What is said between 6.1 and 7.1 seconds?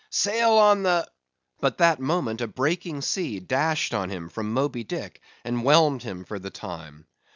for the time.